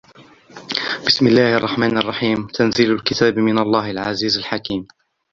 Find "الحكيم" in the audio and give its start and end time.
4.37-4.87